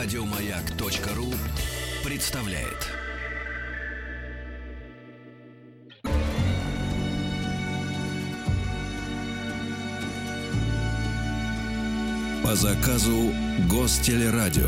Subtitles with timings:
[0.00, 1.26] Радиомаяк.ру
[2.08, 2.86] представляет.
[12.44, 13.32] По заказу
[13.68, 14.62] Гостелерадио.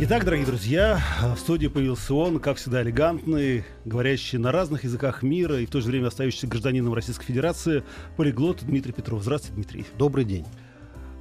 [0.00, 1.00] Итак, дорогие друзья,
[1.34, 5.80] в студии появился он, как всегда, элегантный, говорящий на разных языках мира и в то
[5.80, 7.82] же время остающийся гражданином Российской Федерации,
[8.16, 9.22] полиглот Дмитрий Петров.
[9.22, 9.84] Здравствуйте, Дмитрий.
[9.98, 10.46] Добрый день.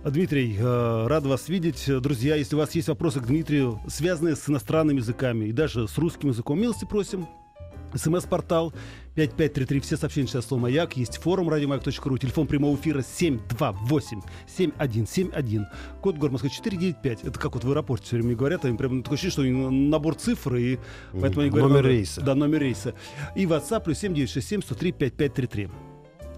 [0.06, 1.84] Дмитрий, э, рад вас видеть.
[2.02, 5.98] Друзья, если у вас есть вопросы к Дмитрию, связанные с иностранными языками и даже с
[5.98, 7.28] русским языком, милости просим.
[7.94, 8.74] СМС-портал
[9.16, 9.80] 5533.
[9.80, 10.98] Все сообщения сейчас слово «Маяк».
[10.98, 12.18] Есть форум радиомаяк.ру.
[12.18, 15.66] Телефон прямого эфира 728-7171.
[16.02, 17.24] Код город Москвы 495.
[17.24, 18.66] Это как вот в аэропорте все время говорят.
[18.66, 20.56] Они прям такое ощущение, что набор цифр.
[20.56, 20.80] И
[21.14, 21.70] поэтому они говорят...
[21.70, 22.22] Номер рейса.
[22.22, 22.94] Да, номер рейса.
[23.36, 25.70] И WhatsApp плюс 7967 103 5533.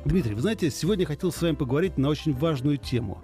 [0.05, 3.21] Дмитрий, вы знаете, сегодня я хотел с вами поговорить на очень важную тему.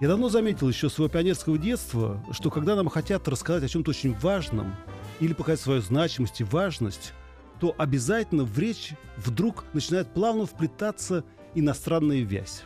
[0.00, 4.16] Я давно заметил еще своего пионерского детства, что когда нам хотят рассказать о чем-то очень
[4.18, 4.76] важном
[5.18, 7.14] или показать свою значимость и важность,
[7.58, 11.24] то обязательно в речь вдруг начинает плавно вплетаться
[11.56, 12.62] иностранная вязь.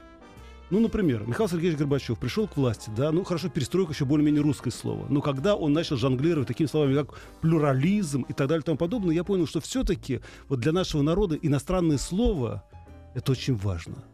[0.68, 4.70] Ну, например, Михаил Сергеевич Горбачев пришел к власти, да, ну, хорошо, перестройка еще более-менее русское
[4.70, 5.06] слово.
[5.08, 9.14] Но когда он начал жонглировать такими словами, как плюрализм и так далее и тому подобное,
[9.14, 12.62] я понял, что все-таки вот для нашего народа иностранное слово–
[13.14, 14.04] это очень важно.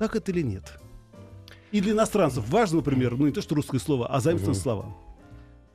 [0.00, 0.80] Так это или нет?
[1.74, 4.94] И для иностранцев важно, например, ну, не то, что русское слово, а заимствованные слова.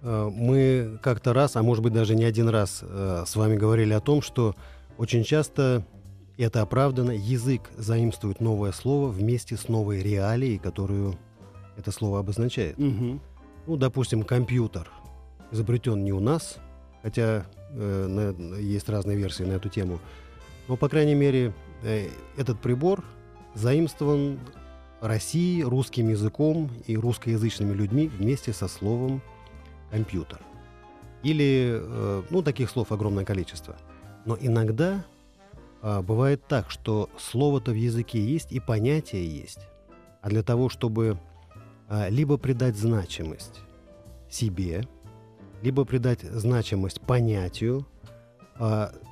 [0.01, 3.91] Э, Мы как-то раз, а может быть даже не один раз, э, с вами говорили
[3.91, 4.55] о том, что
[4.97, 5.83] очень часто
[6.37, 11.15] это оправдано, язык заимствует новое слово вместе с новой реалией, которую
[11.75, 12.77] это слово обозначает.
[12.77, 13.19] Мгм.
[13.67, 14.89] Ну, допустим, компьютер
[15.51, 16.59] изобретен не у нас,
[17.03, 19.99] хотя э, на- есть разные версии на эту тему,
[20.69, 21.53] но, по крайней мере,
[21.83, 23.03] э, этот прибор
[23.53, 24.39] заимствован
[25.01, 29.21] Россией, русским языком и русскоязычными людьми вместе со словом
[29.91, 30.39] компьютер.
[31.23, 33.75] Или, э, ну, таких слов огромное количество.
[34.25, 35.05] Но иногда
[35.81, 39.59] а, бывает так, что слово-то в языке есть и понятие есть.
[40.21, 41.17] А для того, чтобы
[41.87, 43.61] а, либо придать значимость
[44.29, 44.83] себе,
[45.61, 47.85] либо придать значимость понятию,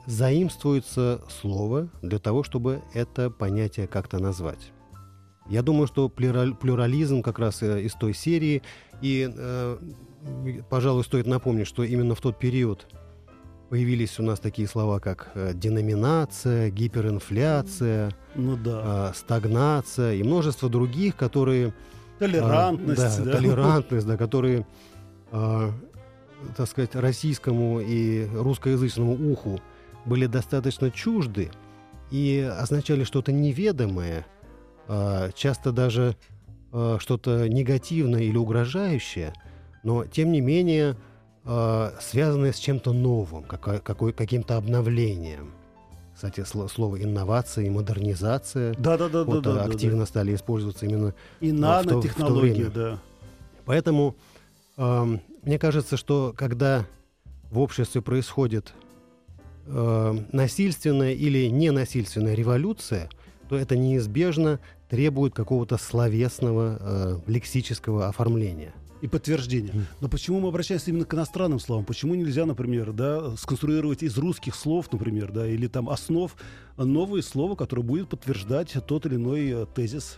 [0.06, 4.74] заимствуется слово для того, чтобы это понятие как-то назвать.
[5.50, 8.62] Я думаю, что плюрализм как раз э, из той серии.
[9.02, 9.78] И, э,
[10.70, 12.88] пожалуй, стоит напомнить, что именно в тот период
[13.70, 19.14] появились у нас такие слова, как э, деноминация, гиперинфляция, Ну да.
[19.16, 21.68] стагнация и множество других, которые...
[21.68, 23.32] а, Толерантность, да, да.
[23.32, 24.66] толерантность, да, которые,
[25.32, 25.72] а,
[26.56, 29.60] так сказать, российскому и русскоязычному уху
[30.06, 31.52] были достаточно чужды
[32.10, 34.26] и означали что-то неведомое,
[35.36, 36.16] часто даже
[36.72, 39.34] а, что-то негативное или угрожающее,
[39.84, 40.96] но тем не менее
[41.46, 45.52] а, связанное с чем-то новым, каким-то обновлением.
[46.14, 50.06] Кстати, сло- слово инновация и модернизация Да, да, да, вот, да, да, а, да, активно
[50.06, 52.70] стали использоваться именно И в то- в то время.
[52.72, 53.00] да.
[53.66, 54.16] Поэтому
[54.78, 56.86] эм, мне кажется, что когда
[57.52, 58.74] в обществе происходит
[59.68, 63.10] э, насильственная или ненасильственная революция,
[63.50, 64.60] то это неизбежно
[64.90, 68.74] требует какого-то словесного э, лексического оформления.
[69.02, 69.74] И подтверждение.
[70.02, 71.86] Но почему мы обращаемся именно к иностранным словам?
[71.86, 76.36] Почему нельзя, например, да, сконструировать из русских слов, например, да, или там основ
[76.78, 80.18] новое слово, которое будет подтверждать тот или иной э, тезис?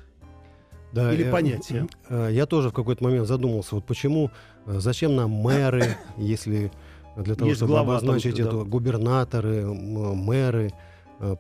[0.93, 1.87] Да, Или э, понятие.
[2.07, 4.31] э, Я тоже в какой-то момент задумался, вот почему,
[4.65, 6.71] э, зачем нам мэры, если
[7.17, 8.43] для того, Есть чтобы глава обозначить да.
[8.43, 10.71] это, губернаторы, м, мэры,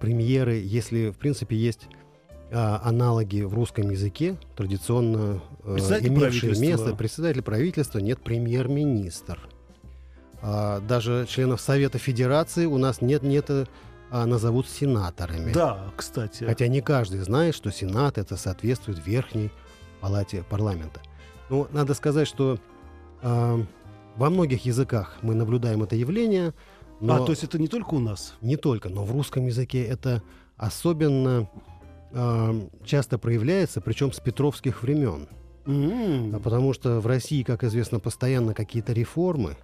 [0.01, 1.87] премьеры, если, в принципе, есть
[2.51, 9.39] аналоги в русском языке, традиционно э, имевшие место, председатель правительства, нет премьер-министр.
[10.41, 13.65] А, даже членов Совета Федерации у нас нет, нет, э,
[14.09, 15.51] а назовут сенаторами.
[15.51, 16.43] Да, кстати.
[16.43, 19.51] Хотя не каждый знает, что Сенат это соответствует верхней
[20.01, 21.01] палате парламента.
[21.49, 22.57] Ну, надо сказать, что
[23.21, 23.63] а,
[24.15, 26.53] во многих языках мы наблюдаем это явление,
[26.99, 28.35] но А, то есть это не только у нас?
[28.41, 30.23] не только, но в русском языке это
[30.57, 31.49] особенно
[32.11, 35.27] а, часто проявляется, причем с петровских времен.
[35.65, 36.35] М.
[36.35, 39.55] А потому что в России, как известно, постоянно какие-то реформы,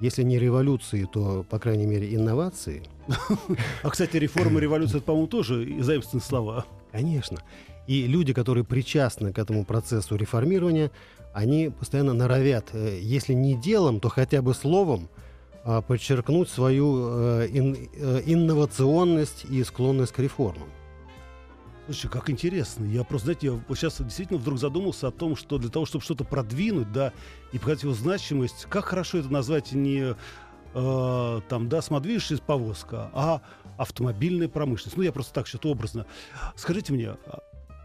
[0.00, 2.82] если не революции, то, по крайней мере, инновации.
[3.82, 6.66] А, кстати, реформа и революция, это, по-моему, тоже и заимственные слова.
[6.90, 7.38] Конечно.
[7.86, 10.90] И люди, которые причастны к этому процессу реформирования,
[11.32, 15.08] они постоянно норовят, э, если не делом, то хотя бы словом,
[15.64, 20.68] а, подчеркнуть свою э, э, инновационность и склонность к реформам.
[21.86, 22.86] Слушай, как интересно.
[22.86, 26.24] Я просто, знаете, я сейчас действительно вдруг задумался о том, что для того, чтобы что-то
[26.24, 27.12] продвинуть, да,
[27.52, 30.14] и показать его значимость, как хорошо это назвать не
[30.74, 33.42] э, там, да, самодвижущаяся повозка, а
[33.76, 34.96] автомобильная промышленность.
[34.96, 36.06] Ну, я просто так что-то образно.
[36.56, 37.40] Скажите мне, а,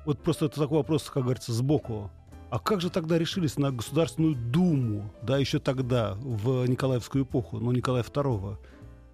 [0.06, 2.10] вот просто это такой вопрос, как говорится, сбоку.
[2.52, 7.72] А как же тогда решились на Государственную Думу, да, еще тогда, в Николаевскую эпоху, ну,
[7.74, 8.58] Николая II?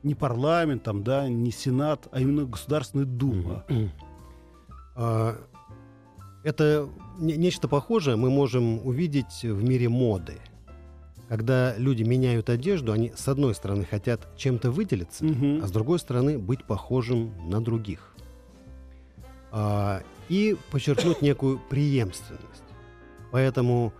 [0.03, 3.65] Не парламент, там, да, не Сенат, а именно Государственная Дума.
[4.95, 5.35] А,
[6.43, 6.87] Это
[7.17, 10.35] не- нечто похожее мы можем увидеть в мире моды.
[11.27, 15.63] Когда люди меняют одежду, они с одной стороны хотят чем-то выделиться, Мгм.
[15.63, 18.13] а с другой стороны быть похожим на других.
[19.51, 22.63] А, и подчеркнуть некую преемственность.
[23.31, 23.91] Поэтому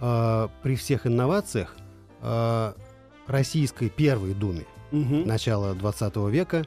[0.00, 1.76] а, при всех инновациях
[2.20, 2.74] а,
[3.28, 5.24] Российской Первой Думе Мгм.
[5.24, 6.64] начала 20 века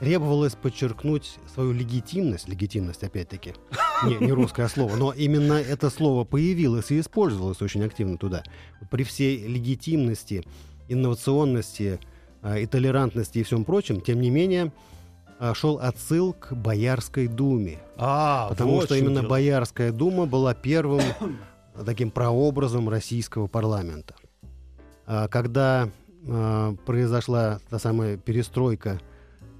[0.00, 3.54] требовалось подчеркнуть свою легитимность, легитимность опять-таки,
[4.04, 8.42] не, не русское слово, но именно это слово появилось и использовалось очень активно туда.
[8.90, 10.44] При всей легитимности,
[10.88, 12.00] инновационности
[12.42, 14.72] а, и толерантности и всем прочем, тем не менее,
[15.38, 17.78] а, шел отсыл к Боярской думе.
[17.96, 19.30] А, Потому вот что именно дело.
[19.30, 21.02] Боярская дума была первым
[21.86, 24.14] таким прообразом российского парламента.
[25.06, 25.90] А, Когда
[26.26, 28.98] а, произошла та самая перестройка,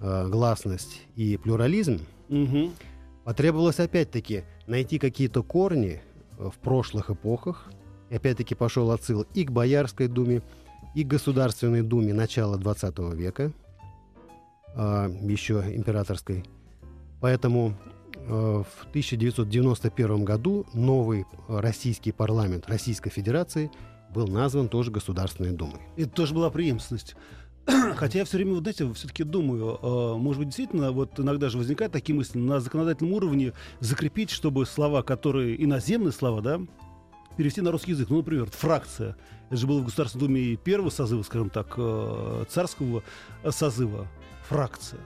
[0.00, 2.72] а, гласность и плюрализм, Мгм.
[3.24, 6.00] потребовалось опять-таки найти какие-то корни
[6.38, 7.70] э, в прошлых эпохах.
[8.08, 10.42] И опять-таки пошел отсыл и к Боярской думе,
[10.94, 13.52] и к Государственной думе начала 20 века,
[14.74, 16.44] а, еще императорской.
[17.20, 17.74] Поэтому
[18.14, 23.70] э, в 1991 году новый э, российский парламент Российской Федерации
[24.14, 25.80] был назван тоже Государственной Думой.
[25.96, 27.14] Это тоже была преемственность.
[27.96, 31.58] Хотя я все время, вот знаете, все-таки думаю, э, может быть, действительно, вот иногда же
[31.58, 36.60] возникают такие мысли на законодательном уровне закрепить, чтобы слова, которые иноземные слова, да,
[37.36, 38.10] перевести на русский язык.
[38.10, 39.16] Ну, например, фракция.
[39.48, 43.02] Это же было в Государственной Думе и первого созыва, скажем так, э, царского
[43.42, 44.06] э, созыва.
[44.48, 45.00] Фракция.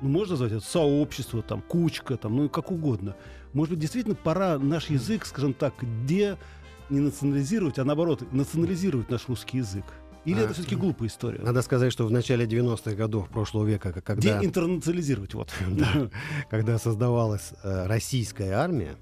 [0.00, 3.16] Ну, можно назвать это сообщество, там, кучка, там, ну, как угодно.
[3.52, 5.74] Может быть, действительно пора наш язык, скажем так,
[6.06, 6.36] де
[6.90, 9.84] не национализировать, а наоборот, национализировать наш русский язык.
[10.26, 11.40] Или А, это все-таки глупая история?
[11.40, 14.40] Надо сказать, что в начале 90-х годов прошлого века, когда...
[14.40, 15.52] Деинтернационализировать, вот.
[15.70, 16.10] Да.
[16.50, 18.96] когда создавалась э, российская армия,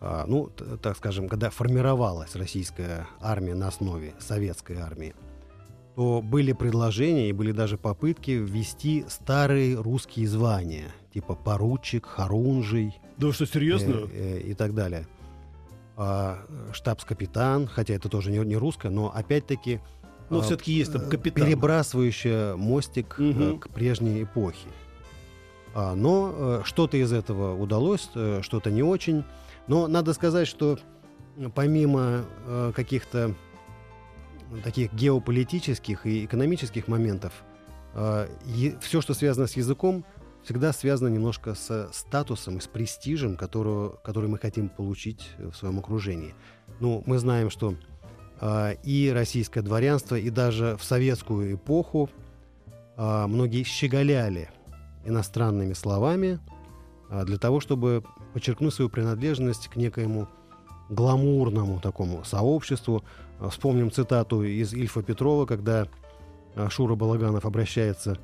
[0.00, 0.50] а, ну,
[0.82, 5.14] так скажем, когда формировалась российская армия на основе советской армии,
[5.94, 13.32] то были предложения и были даже попытки ввести старые русские звания, типа поручик, хорунжий Да
[13.32, 14.08] что, серьезно?
[14.12, 15.06] э, э, и так далее.
[15.96, 16.38] А,
[16.72, 19.80] штабс-капитан, хотя это тоже не, не русское, но опять-таки
[20.30, 21.46] Но а, все-таки есть там э, капитан.
[21.46, 23.58] перебрасывающая мостик Мгм.
[23.58, 24.68] к прежней эпохе.
[25.74, 28.08] А, но э, что-то из этого удалось,
[28.42, 29.24] что-то не очень.
[29.66, 30.78] Но надо сказать, что
[31.54, 32.24] помимо
[32.74, 33.34] каких-то
[34.64, 37.32] таких геополитических и экономических моментов,
[38.80, 40.04] все, что связано с языком,
[40.42, 45.78] всегда связано немножко с статусом и с престижем, которого, который мы хотим получить в своем
[45.78, 46.34] окружении.
[46.80, 47.74] Ну, мы знаем, что
[48.40, 52.08] и российское дворянство, и даже в советскую эпоху
[52.96, 54.50] а, многие щеголяли
[55.04, 56.40] иностранными словами
[57.08, 58.02] а, для того, чтобы
[58.34, 60.28] подчеркнуть свою принадлежность к некоему
[60.90, 63.04] гламурному такому сообществу.
[63.38, 65.86] А, Вспомним цитату из Ильфа Петрова, когда
[66.56, 68.18] а, Шура Балаганов обращается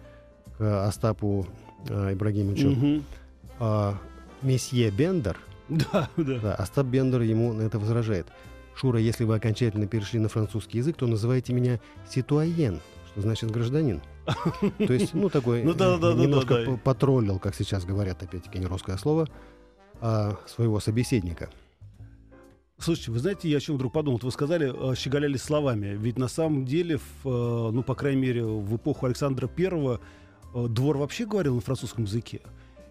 [0.58, 1.46] к Остапу
[1.88, 3.02] а, Ибрагимовичу.
[3.60, 3.96] А,
[4.42, 6.38] Месье Бендер, Да, да.
[6.42, 8.26] да, Остап Бендер ему на это возражает.
[8.74, 12.80] Шура, если вы окончательно перешли на французский язык, то называйте меня ситуаен,
[13.12, 14.00] что значит гражданин.
[14.78, 16.70] То есть, ну, такой Ну да, да, да, немножко да, да.
[16.72, 19.28] п- потроллил, как сейчас говорят, опять-таки, не русское слово,
[20.00, 21.50] а своего собеседника.
[22.78, 24.16] Слушайте, вы знаете, я о чем вдруг подумал?
[24.16, 25.96] Вот Вы сказали, э, щеголяли словами.
[25.96, 30.00] Ведь на самом деле, в, э, ну, по крайней мере, в эпоху Александра Первого
[30.54, 32.40] э, двор вообще говорил на французском языке.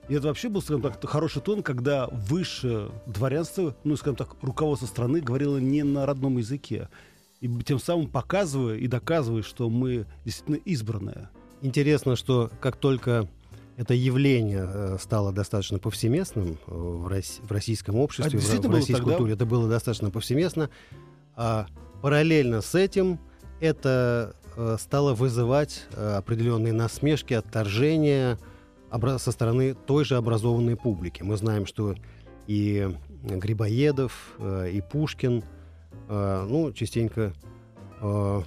[0.09, 4.85] И это вообще был, скажем так, хороший тон, когда высшее дворянство, ну, скажем так, руководство
[4.85, 6.89] страны говорило не на родном языке.
[7.39, 11.29] И тем самым показывая и доказывая, что мы действительно избранные.
[11.61, 13.27] Интересно, что как только
[13.77, 18.71] это явление э, стало достаточно повсеместным э, в, рос- в российском обществе, в, действительно в
[18.71, 19.13] было российской тогда?
[19.15, 20.69] культуре, это было достаточно повсеместно,
[21.35, 21.67] а
[22.01, 23.19] параллельно с этим
[23.59, 28.37] это э, стало вызывать определенные насмешки, отторжения
[29.17, 31.23] со стороны той же образованной публики.
[31.23, 31.95] Мы знаем, что
[32.47, 32.89] и
[33.23, 35.43] Грибоедов, э, и Пушкин,
[36.09, 37.33] э, ну, частенько
[38.01, 38.41] э,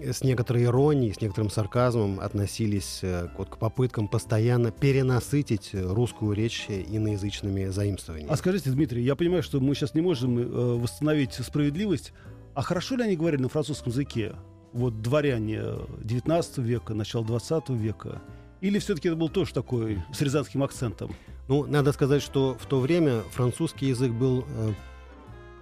[0.00, 3.02] с некоторой иронией, с некоторым сарказмом относились
[3.36, 8.32] вот, к попыткам постоянно перенасытить русскую речь иноязычными заимствованиями.
[8.32, 12.12] А скажите, Дмитрий, я понимаю, что мы сейчас не можем восстановить справедливость,
[12.54, 14.36] а хорошо ли они говорили на французском языке?
[14.72, 15.62] Вот дворяне
[16.04, 18.22] 19 века, начало 20 века.
[18.60, 21.14] Или все-таки это был тоже такой с рязанским акцентом?
[21.46, 24.72] Ну, надо сказать, что в то время французский язык был э,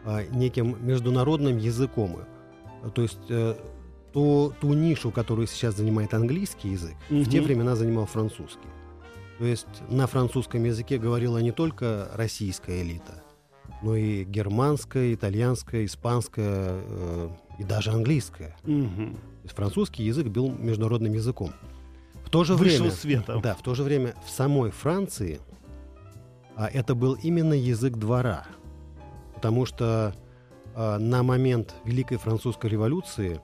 [0.05, 2.19] э, неким международным языком.
[2.95, 3.57] То есть э,
[4.13, 7.21] ту, ту нишу, которую сейчас занимает английский язык, угу.
[7.21, 8.69] в те времена занимал французский.
[9.39, 13.23] То есть на французском языке говорила не только российская элита,
[13.83, 18.57] но и германская, итальянская, испанская э, и даже английская.
[18.65, 18.71] Угу.
[18.73, 21.53] То есть французский язык был международным языком.
[22.37, 23.41] В то же Высшего время, света.
[23.43, 25.41] Да, в то же время в самой Франции
[26.55, 28.45] а, это был именно язык двора,
[29.35, 30.15] потому что
[30.75, 33.41] а, на момент Великой Французской революции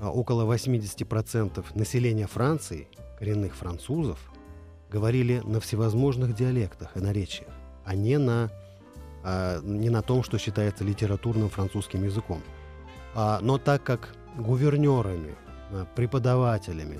[0.00, 2.88] а, около 80% населения Франции,
[3.20, 4.18] коренных французов,
[4.90, 7.52] говорили на всевозможных диалектах и наречиях,
[7.84, 8.50] а не на,
[9.22, 12.42] а, не на том, что считается литературным французским языком.
[13.14, 15.36] А, но так как гувернерами,
[15.70, 16.98] а, преподавателями,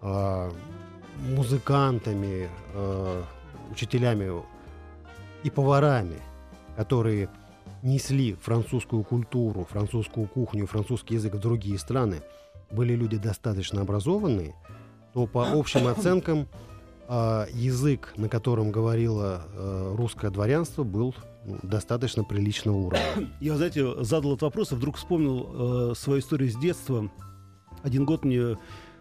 [0.00, 3.24] музыкантами, а,
[3.70, 4.42] учителями
[5.42, 6.18] и поварами,
[6.76, 7.28] которые
[7.82, 12.22] несли французскую культуру, французскую кухню, французский язык в другие страны,
[12.70, 14.54] были люди достаточно образованные,
[15.12, 16.46] то по общим оценкам
[17.08, 21.14] э, язык, на котором говорило э, русское дворянство, был
[21.44, 23.04] ну, достаточно приличного уровня.
[23.40, 27.10] Я, знаете, задал этот вопрос и вдруг вспомнил э, свою историю с детства.
[27.82, 28.56] Один год мне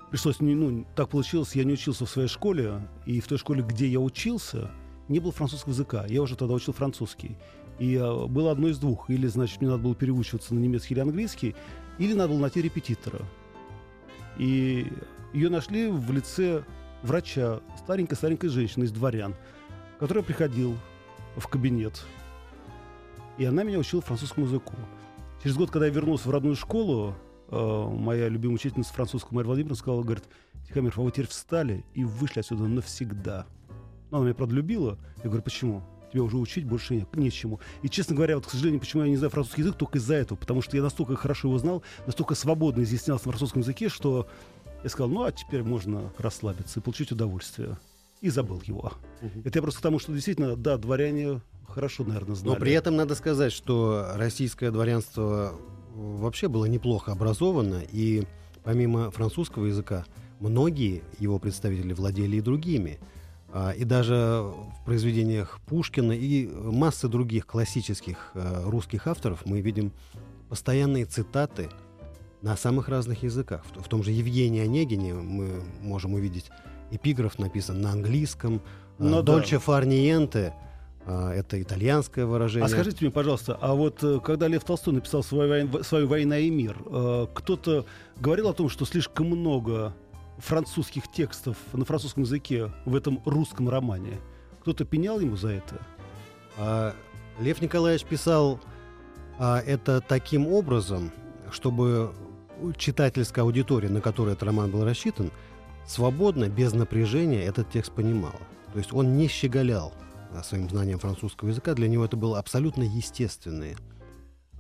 [0.10, 3.88] пришлось, ну, так получилось, я не учился в своей школе, и в той школе, где
[3.88, 4.72] я учился,
[5.08, 6.06] не было французского языка.
[6.08, 7.38] Я уже тогда учил французский.
[7.80, 9.10] И э, было одно из двух.
[9.10, 11.56] Или, значит, мне надо было переучиваться на немецкий или английский,
[11.98, 13.20] или надо было найти репетитора.
[14.38, 14.88] И
[15.34, 16.64] ее нашли в лице
[17.02, 19.36] врача, старенькой-старенькой женщины из дворян,
[20.00, 20.78] которая приходил
[21.36, 22.06] в кабинет.
[23.38, 24.74] И она меня учила французскому языку.
[25.42, 27.16] Через год, когда я вернулся в родную школу,
[27.52, 30.26] моя любимая учительница французского Мария Владимировна сказала, говорит,
[30.68, 33.46] Тихомир, а вы теперь встали и вышли отсюда навсегда.
[34.12, 34.98] Но она меня, правда, любила.
[35.18, 35.84] Я говорю, почему?
[36.12, 37.60] Тебя уже учить больше не, нечему.
[37.82, 40.38] И, честно говоря, вот, к сожалению, почему я не знаю французский язык, только из-за этого.
[40.38, 44.28] Потому что я настолько хорошо его знал, настолько свободно изъяснялся на французском языке, что
[44.84, 47.78] я сказал, ну, а теперь можно расслабиться и получить удовольствие.
[48.22, 48.94] И забыл его.
[49.22, 49.42] Угу.
[49.46, 52.56] Это я просто к тому, что действительно, да, дворяне хорошо, наверное, знали.
[52.56, 55.54] Но при этом надо сказать, что российское дворянство
[55.96, 58.24] вообще было неплохо образовано, и
[58.64, 60.06] помимо французского языка,
[60.40, 63.00] многие его представители владели и другими.
[63.52, 69.92] А, и даже в произведениях Пушкина и массы других классических э, русских авторов мы видим
[70.50, 71.70] постоянные цитаты
[72.42, 73.66] на самых разных языках.
[73.76, 76.52] В том же Евгении Онегине мы можем увидеть
[76.92, 78.62] эпиграф написан на английском,
[78.98, 79.62] Но ну «Дольче да.
[79.62, 80.54] фарниенте»
[81.12, 82.66] это итальянское выражение.
[82.66, 86.38] А скажите мне, пожалуйста, а вот э, когда Лев Толстой написал свою, войн, свою «Война
[86.38, 87.86] и мир», э, кто-то
[88.18, 89.94] говорил о том, что слишком много
[90.40, 94.20] французских текстов на французском языке в этом русском романе.
[94.62, 95.82] Кто-то пенял ему за это?
[96.58, 96.96] А,
[97.40, 98.60] Лев Николаевич писал
[99.38, 101.12] а, это таким образом,
[101.52, 102.12] чтобы
[102.78, 105.32] читательская аудитория, на которую этот роман был рассчитан,
[105.88, 108.40] свободно, без напряжения этот текст понимала.
[108.74, 110.09] То есть он не щеголял а,
[110.44, 113.76] своим знанием французского языка, для него это было абсолютно естественное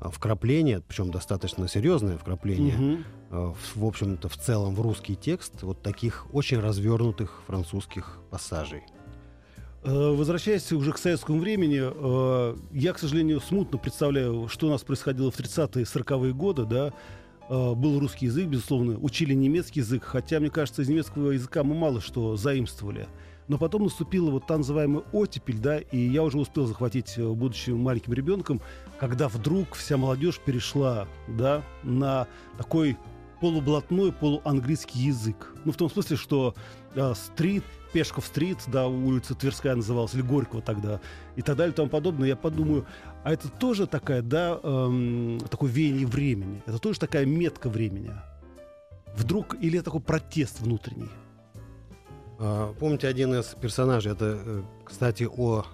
[0.01, 3.55] вкрапление, причем достаточно серьезное вкрапление, угу.
[3.73, 8.83] в, в общем-то, в целом в русский текст вот таких очень развернутых французских пассажей.
[9.83, 14.83] Э, возвращаясь уже к советскому времени, э, я, к сожалению, смутно представляю, что у нас
[14.83, 16.93] происходило в 30-е 40-е годы, да,
[17.49, 21.99] был русский язык, безусловно, учили немецкий язык, хотя, мне кажется, из немецкого языка мы мало
[21.99, 23.07] что заимствовали.
[23.50, 27.72] Но потом наступила вот та называемая оттепель, да, и я уже успел захватить, э, будучи
[27.72, 28.62] маленьким ребенком,
[29.00, 32.27] когда вдруг вся молодежь перешла, да, на
[32.60, 32.96] такой
[33.41, 35.56] полублатной, полуанглийский язык.
[35.65, 36.53] Ну, в том смысле, что
[36.94, 41.01] э, стрит, Пешков-стрит, да, улица Тверская называлась, или Горького тогда,
[41.36, 42.27] и так далее, и тому подобное.
[42.27, 42.86] Я подумаю,
[43.24, 48.12] а это тоже такая, да, эм, такое веяние времени, это тоже такая метка времени.
[49.15, 51.10] Вдруг, или это такой протест внутренний?
[52.39, 55.65] А, помните один из персонажей, это, э, кстати, о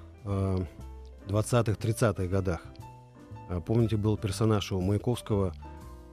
[1.28, 2.62] 20-30-х э, годах.
[3.50, 5.54] А, помните, был персонаж у Маяковского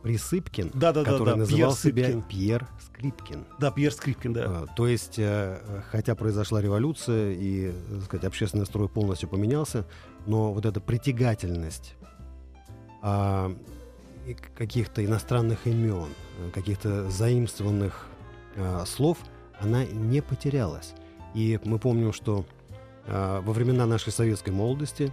[0.03, 1.37] Присыпкин, да, да, который да, да.
[1.39, 2.23] называл Пьер себя Скрипкин.
[2.29, 3.47] Пьер Скрипкин.
[3.59, 4.45] Да, Пьер Скрипкин, да.
[4.47, 9.87] А, то есть, э, хотя произошла революция и, так сказать, общественный строй полностью поменялся,
[10.27, 11.95] но вот эта притягательность
[14.57, 16.07] каких-то иностранных имен,
[16.55, 18.07] каких-то заимствованных
[18.87, 19.19] слов,
[19.63, 20.95] она не потерялась.
[21.35, 22.45] И мы помним, что
[23.07, 25.13] э, во времена нашей советской молодости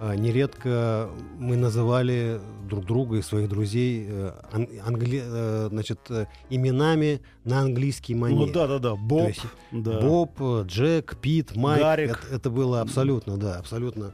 [0.00, 4.32] э, нередко мы называли друг друга и своих друзей э,
[4.84, 8.46] англи, э, значит, э, именами на английский манер.
[8.46, 8.96] Ну да, да, да.
[8.96, 10.00] Боб, есть, да.
[10.00, 11.82] Боб, Джек, Пит, Майк.
[11.82, 12.10] Гарик.
[12.10, 14.12] Это, это было абсолютно, да, абсолютно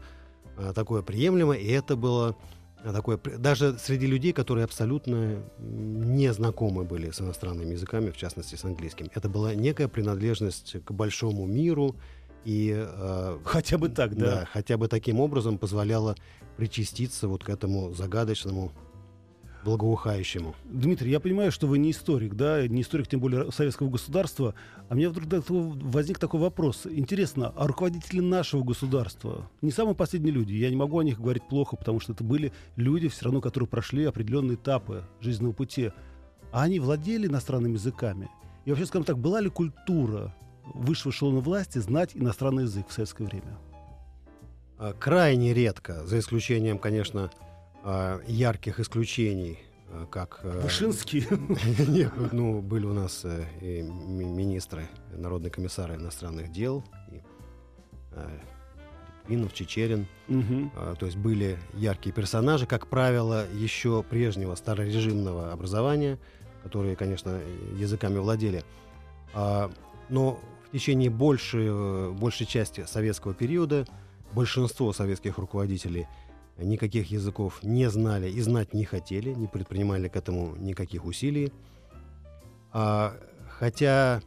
[0.57, 2.37] э, такое приемлемо, и это было
[2.85, 8.65] такое, даже среди людей, которые абсолютно не знакомы были с иностранными языками, в частности с
[8.65, 9.11] английским.
[9.15, 11.97] Это была некая принадлежность к большому миру,
[12.45, 14.41] и э, хотя бы так, да?
[14.41, 16.15] да, хотя бы таким образом позволяло
[16.57, 18.73] причаститься вот к этому загадочному
[19.69, 20.55] благоухающему.
[20.65, 24.55] Дмитрий, я понимаю, что вы не историк, да, не историк, тем более советского государства.
[24.89, 26.87] А мне вдруг возник такой вопрос.
[26.91, 31.47] Интересно, а руководители нашего государства, не самые последние люди, я не могу о них говорить
[31.49, 35.93] плохо, потому что это были люди, все равно, которые прошли определенные этапы жизненного пути.
[36.51, 38.31] А они владели иностранными языками?
[38.65, 40.35] И вообще, скажем так, была ли культура
[40.75, 43.59] высшего эшелона власти знать иностранный язык в советское время?
[44.79, 47.31] А, крайне редко, за исключением, конечно,
[47.85, 49.59] ярких исключений,
[49.91, 50.41] а, как...
[50.43, 51.27] Э, Вышинский?
[51.89, 57.23] Нет, ну, были у нас э, и министры, народные комиссары иностранных дел, и
[58.13, 58.39] э,
[59.23, 60.07] Литвинов, Чечерин.
[60.29, 60.97] Угу.
[60.99, 66.19] То есть были яркие персонажи, как правило, еще прежнего старорежимного образования,
[66.63, 67.39] которые, конечно,
[67.77, 68.65] языками владели.
[69.35, 73.87] Но в течение большей, большей части советского периода
[74.33, 76.07] большинство советских руководителей–
[76.59, 81.53] никаких языков не знали и знать не хотели, не предпринимали к этому никаких усилий.
[82.73, 83.15] А,
[83.49, 84.21] хотя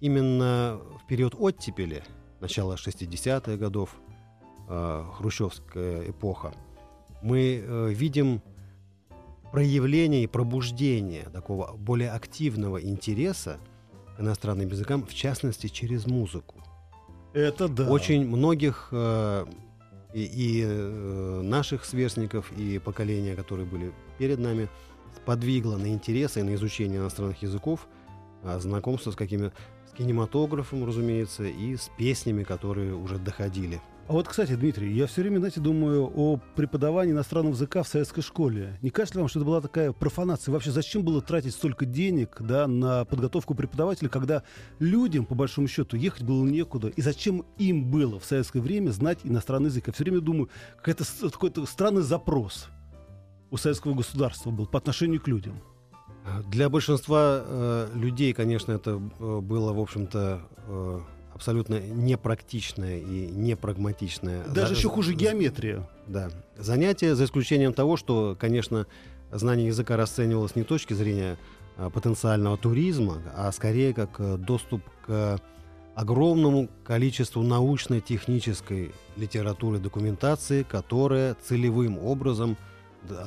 [0.00, 2.02] именно в период оттепели,
[2.40, 3.96] начало 60-х годов,
[4.68, 6.54] а, хрущевская эпоха,
[7.22, 8.42] мы а, видим
[9.52, 13.58] проявление и пробуждение такого более активного интереса
[14.16, 16.56] к иностранным языкам, в частности, через музыку.
[17.34, 17.88] Это да.
[17.90, 19.46] Очень многих э,
[20.14, 24.68] и, и э, наших сверстников, и поколения, которые были перед нами,
[25.26, 27.88] подвигло на интересы и на изучение иностранных языков,
[28.42, 29.50] а знакомство с какими
[29.90, 35.22] с кинематографом, разумеется, и с песнями, которые уже доходили а вот, кстати, Дмитрий, я все
[35.22, 38.78] время, знаете, думаю о преподавании иностранного языка в советской школе.
[38.82, 40.52] Не кажется ли вам, что это была такая профанация?
[40.52, 44.42] Вообще, зачем было тратить столько денег да, на подготовку преподавателя, когда
[44.78, 46.88] людям, по большому счету, ехать было некуда?
[46.88, 49.86] И зачем им было в советское время знать иностранный язык?
[49.86, 52.68] Я все время думаю, какой-то, какой-то странный запрос
[53.50, 55.62] у советского государства был по отношению к людям.
[56.48, 61.00] Для большинства э, людей, конечно, это э, было, в общем-то, э,
[61.34, 64.44] абсолютно непрактичное и непрагматичное.
[64.44, 64.74] Даже за...
[64.74, 65.88] еще хуже геометрия.
[66.06, 66.30] Да.
[66.56, 68.86] Занятие, за исключением того, что, конечно,
[69.32, 71.36] знание языка расценивалось не с точки зрения
[71.76, 75.40] а, потенциального туризма, а скорее как а, доступ к
[75.94, 82.56] огромному количеству научно-технической литературы документации, которая целевым образом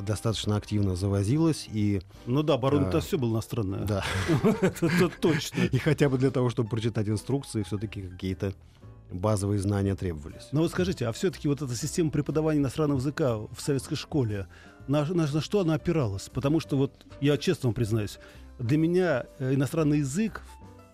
[0.01, 4.03] достаточно активно завозилась и ну да оборудование-то а, все было иностранное да.
[4.61, 5.61] Это точно.
[5.61, 8.53] И хотя бы для того чтобы прочитать инструкции все-таки какие-то
[9.11, 10.49] базовые знания требовались.
[10.51, 14.47] Но вот скажите а все-таки вот эта система преподавания иностранного языка в советской школе
[14.87, 16.29] на, на, на что она опиралась?
[16.29, 18.19] Потому что вот я честно вам признаюсь
[18.59, 20.41] для меня э, иностранный язык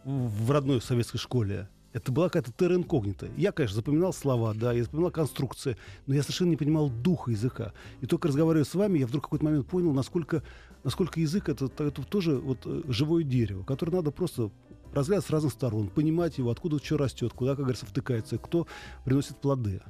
[0.04, 3.30] в родной советской школе это была какая-то терра инкогнита.
[3.38, 5.78] Я, конечно, запоминал слова, да, я запоминал конструкции,
[6.08, 7.74] но я совершенно не понимал духа языка.
[8.02, 10.44] И только разговаривая с вами, я вдруг в какой-то момент понял, насколько,
[10.84, 14.50] насколько язык это, это тоже вот э, живое дерево, которое надо просто
[14.94, 18.68] разглядывать с разных сторон, понимать его, откуда что растет, куда, как говорится, втыкается, кто
[19.06, 19.82] приносит плоды.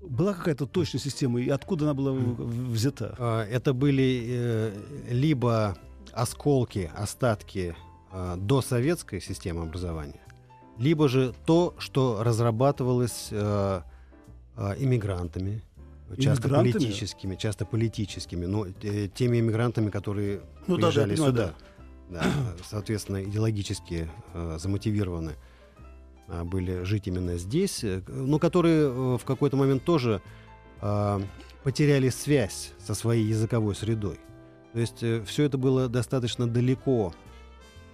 [0.00, 3.16] Была какая-то точная система, и откуда она была взята?
[3.18, 4.72] А, это были э,
[5.10, 5.76] либо
[6.12, 7.74] осколки, остатки
[8.12, 10.20] э, досоветской системы образования,
[10.78, 13.80] либо же то, что разрабатывалось э,
[14.56, 15.62] э, иммигрантами,
[16.18, 16.72] часто иммигрантами?
[16.72, 21.54] политическими, часто политическими, но э, теми иммигрантами, которые ну, приезжали да, да, сюда, да.
[22.08, 22.22] Да,
[22.68, 25.32] соответственно, идеологически э, замотивированы
[26.28, 30.22] э, были жить именно здесь, э, но которые э, в какой-то момент тоже
[30.82, 31.20] э,
[31.64, 34.20] потеряли связь со своей языковой средой.
[34.72, 37.12] То есть э, все это было достаточно далеко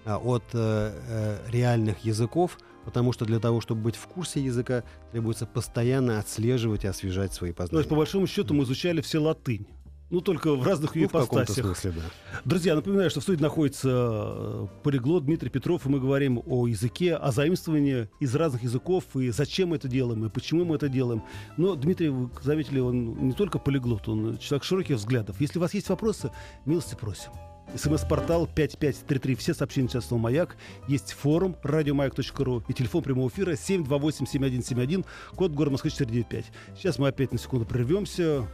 [0.04, 4.84] э, от э, э, реальных языков, потому что для того, чтобы быть в курсе языка,
[5.12, 7.70] требуется постоянно отслеживать и освежать свои познания.
[7.70, 9.66] То есть, по большому счету, мы изучали все латынь.
[10.10, 11.64] Ну, только в разных ее Ну, в ипостасях.
[11.64, 12.40] смысле, да.
[12.44, 17.14] Друзья, напоминаю, что в студии находится э, полиглот Дмитрий Петров, и мы говорим о языке,
[17.14, 21.22] о заимствовании из разных языков, и зачем мы это делаем, и почему мы это делаем.
[21.56, 25.40] Но Дмитрий, вы заметили, он не только полиглот, он человек широких взглядов.
[25.40, 26.30] Если у вас есть вопросы,
[26.66, 27.30] милости просим.
[27.76, 29.34] СМС-портал 5533.
[29.36, 30.56] Все сообщения сейчас слово «Маяк».
[30.88, 35.04] Есть форум радиомаяк.ру и телефон прямого эфира 728-7171,
[35.34, 36.44] код города Москвы 495.
[36.76, 38.46] Сейчас мы опять на секунду прервемся,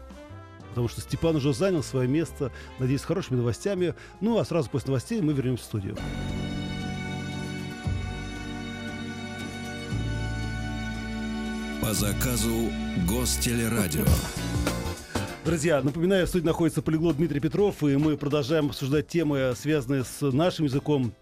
[0.71, 3.95] потому что Степан уже занял свое место, надеюсь, с хорошими новостями.
[4.21, 5.97] Ну, а сразу после новостей мы вернемся в студию.
[11.83, 12.71] По заказу
[13.09, 14.05] Гостелерадио.
[15.49, 20.21] Друзья, напоминаю, в студии находится полиглот Дмитрий Петров, и мы продолжаем обсуждать темы, связанные с
[20.21, 21.15] нашим языком,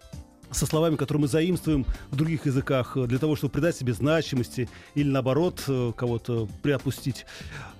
[0.51, 4.67] со словами, которые мы заимствуем в других языках, э, для того, чтобы придать себе значимости
[4.95, 7.25] или, наоборот, э, кого-то приопустить.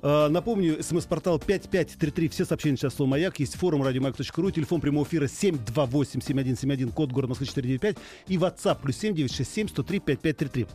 [0.02, 5.26] Э, Напомню, смс-портал 5533, все сообщения сейчас слово «Маяк», есть форум радиомаяк.ру, телефон прямого эфира
[5.26, 7.98] 728-7171, код город Москвы 495
[8.30, 10.68] и WhatsApp плюс 7967 103 5533.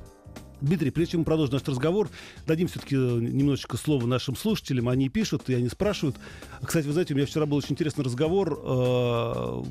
[0.62, 2.08] Дмитрий, прежде чем продолжим наш разговор,
[2.46, 4.88] дадим все-таки немножечко слова нашим слушателям.
[4.88, 6.16] Они пишут, и они спрашивают.
[6.62, 9.62] Кстати, вы знаете, у меня вчера был очень интересный разговор, э,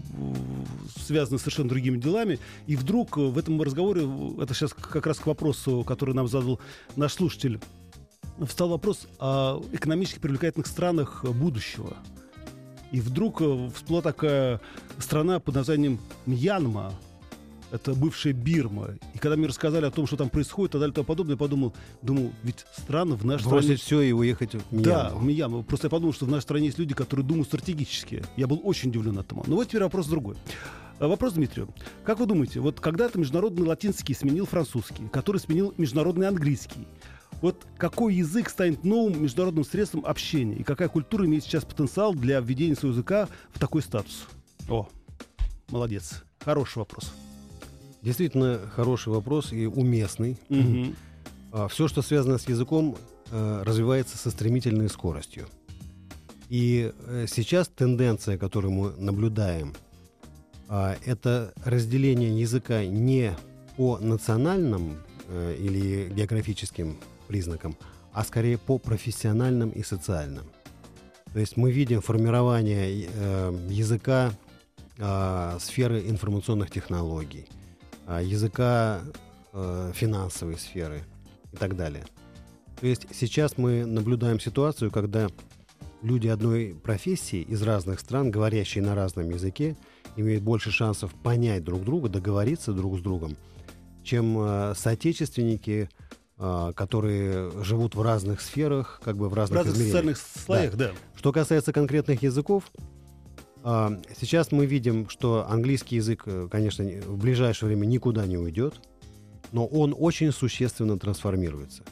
[1.00, 2.40] связанный с совершенно другими делами.
[2.68, 4.06] И вдруг в этом разговоре,
[4.42, 6.60] это сейчас как раз к вопросу, который нам задал
[6.98, 7.62] наш слушатель,
[8.46, 11.96] встал вопрос о экономически привлекательных странах будущего.
[12.92, 14.60] И вдруг э, всплыла такая
[15.00, 16.94] страна под названием Мьянма,
[17.72, 18.90] это бывшая Бирма.
[19.14, 21.34] И когда мне рассказали о том, что там происходит, и так далее и тому подобное,
[21.34, 23.68] я подумал, думал, ведь странно в нашей стране...
[23.68, 24.84] Бросить все и уехать в Мьянму.
[24.84, 25.64] Да, в Мьянму.
[25.64, 28.24] Просто я подумал, что в нашей стране есть люди, которые думают стратегически.
[28.36, 29.44] Я был очень удивлен этому.
[29.48, 30.36] Но вот теперь вопрос другой.
[31.00, 31.68] А, Вопрос Дмитрию.
[32.04, 36.88] Как вы думаете, вот когда-то международный латинский сменил французский, который сменил международный английский,
[37.42, 40.58] вот какой язык станет новым международным средством общения?
[40.58, 44.28] И какая культура имеет сейчас потенциал для введения своего языка в такой статус?
[44.70, 44.88] О,
[45.70, 46.24] молодец.
[46.44, 47.12] Хороший вопрос.
[48.02, 50.38] Действительно хороший вопрос и уместный.
[50.50, 50.96] Мгм.
[51.70, 52.98] Все, что связано с языком,
[53.32, 55.48] э, развивается со стремительной скоростью.
[56.50, 59.74] И э, сейчас тенденция, которую мы наблюдаем,
[60.68, 63.36] а, это разделение языка не
[63.78, 67.78] по национальным э, или географическим признакам,
[68.14, 70.46] а скорее по профессиональным и социальным.
[71.34, 73.02] То есть мы видим формирование
[73.70, 74.32] языка
[75.00, 77.61] а, сферы информационных технологий, а,
[78.20, 79.02] языка
[79.54, 81.04] э, финансовой сферы
[81.54, 82.04] и так далее.
[82.80, 85.30] То есть сейчас мы наблюдаем ситуацию, когда
[86.02, 89.76] люди одной профессии из разных стран, говорящие на разном языке,
[90.16, 93.38] имеют больше шансов понять друг друга, договориться друг с другом,
[94.04, 95.90] чем э, соотечественники,
[96.38, 100.18] э, которые живут в разных сферах, как бы в В разных, разных измерениях.
[100.18, 100.92] социальных слоях, да.
[101.16, 102.82] Что касается конкретных языков, а,
[103.64, 108.76] сейчас мы видим, что английский язык, э, конечно, не- в ближайшее время никуда не уйдет,
[109.52, 111.84] но он очень существенно трансформируется.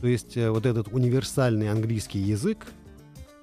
[0.00, 2.66] То есть э, вот этот универсальный английский язык,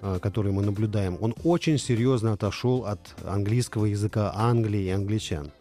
[0.02, 5.52] а, который мы наблюдаем, он очень серьезно отошел от английского языка Англии и англичан.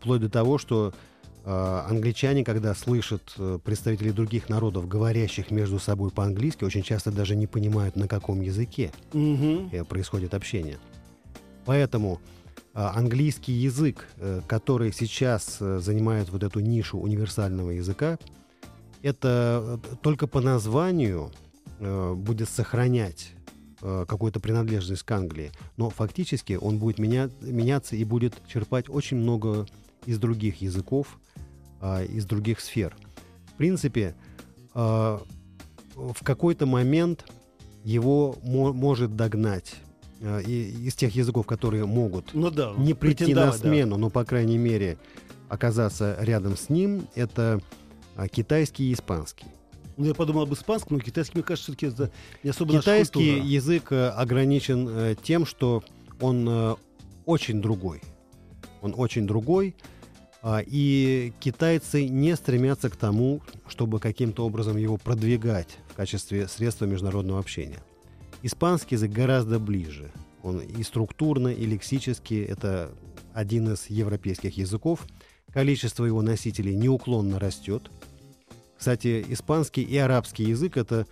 [0.00, 0.94] Вплоть до того, что
[1.44, 7.36] а, англичане, когда слышат э, представителей других народов, говорящих между собой по-английски, очень часто даже
[7.36, 8.90] не понимают, на каком языке
[9.72, 10.78] э, происходит общение.
[11.68, 12.18] Поэтому
[12.72, 18.18] а, английский язык, э, который сейчас э, занимает вот эту нишу универсального языка,
[19.02, 21.30] это э, только по названию
[21.78, 23.30] будет сохранять
[23.80, 29.64] какую-то принадлежность к Англии, но фактически он будет меня- меняться и будет черпать очень много
[30.06, 31.20] из других языков,
[31.80, 32.96] а, из других сфер.
[33.52, 34.16] В принципе,
[34.74, 35.22] а,
[35.94, 37.26] в какой-то момент
[37.84, 39.76] его мо- может догнать
[40.20, 42.72] э, и- из тех языков, которые могут Ну да.
[42.76, 43.68] не прийти на претендовать, да.
[43.68, 44.98] смену, но, по крайней мере,
[45.48, 47.60] оказаться рядом с ним, это
[48.16, 49.46] а, китайский и испанский.
[49.96, 52.10] Ну, я подумал об испанском, но китайский, мне кажется, все-таки это
[52.42, 55.82] не особо Китайский язык э, ограничен э, тем, что
[56.20, 56.76] он
[57.26, 58.00] очень другой.
[58.80, 59.74] Он очень другой,
[60.40, 66.84] а, и китайцы не стремятся к тому, чтобы каким-то образом его продвигать в качестве средства
[66.84, 67.80] международного общения.
[68.42, 70.10] Испанский язык гораздо ближе.
[70.42, 72.90] Он и структурно, и лексически это
[73.34, 75.06] один из европейских языков.
[75.52, 77.90] Количество его носителей неуклонно растет.
[78.76, 81.06] Кстати, испанский и арабский язык это,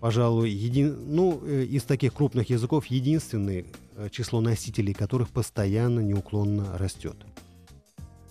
[0.00, 1.14] пожалуй, един...
[1.14, 3.64] ну, э, из таких крупных языков единственное
[3.96, 7.16] э, число носителей, которых постоянно неуклонно растет.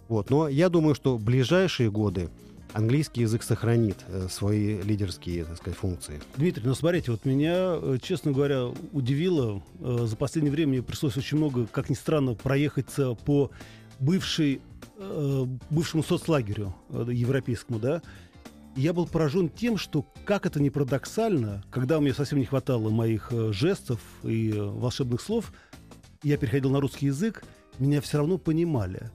[0.09, 0.29] Вот.
[0.29, 2.29] Но я думаю, что в ближайшие годы
[2.73, 6.21] английский язык сохранит э, свои лидерские, так сказать, функции.
[6.37, 9.61] Дмитрий, ну смотрите, вот меня, э, честно говоря, удивило.
[9.79, 13.51] Э, за последнее время мне пришлось очень много, как ни странно, проехаться по
[13.99, 14.61] бывшей,
[15.69, 18.01] бывшему соцлагерю европейскому, да.
[18.75, 23.31] Я был поражен тем, что, как это ни парадоксально, когда меня совсем не хватало моих
[23.51, 25.53] жестов и волшебных слов,
[26.23, 27.43] я переходил на русский язык,
[27.77, 29.11] меня все равно понимали.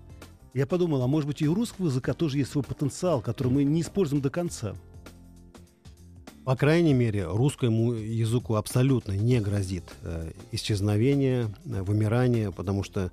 [0.57, 3.63] Я подумал, а может быть и у русского языка тоже есть свой потенциал, который мы
[3.63, 4.75] не используем до конца.
[6.47, 13.13] По крайней мере, русскому языку абсолютно не грозит э, исчезновение, э, вымирание, потому что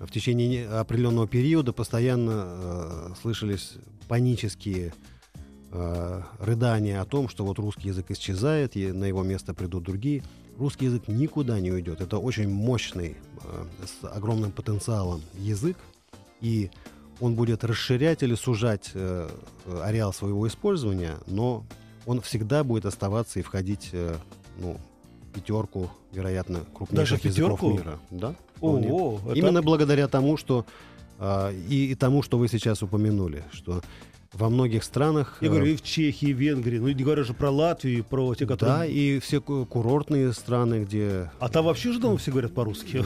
[0.00, 3.74] в течение определенного периода постоянно э, слышались
[4.08, 4.92] панические
[5.70, 10.24] э, рыдания о том, что вот русский язык исчезает, и на его место придут другие.
[10.58, 12.00] Русский язык никуда не уйдет.
[12.00, 15.76] Это очень мощный, э, с огромным потенциалом язык,
[16.40, 16.70] и
[17.20, 19.28] он будет расширять или сужать э,
[19.82, 21.64] ареал своего использования, но
[22.06, 24.16] он всегда будет оставаться и входить э,
[24.58, 24.78] ну,
[25.34, 27.78] пятерку, вероятно, крупнейших Даже языков пятерку?
[27.78, 27.98] мира.
[28.10, 29.38] Да, О, это...
[29.38, 30.64] Именно благодаря тому, что
[31.18, 33.82] э, и, и тому, что вы сейчас упомянули, что
[34.32, 35.38] во многих странах.
[35.40, 36.78] Я говорю, э, и в Чехии, и в Венгрии.
[36.78, 38.78] Ну, не говоря же про Латвию, про те, которые...
[38.78, 41.30] Да, и все курортные страны, где...
[41.40, 43.04] А там вообще же дома все говорят по-русски.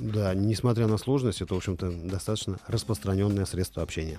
[0.00, 4.18] Да, несмотря на сложность, это, в общем-то, достаточно распространенное средство общения.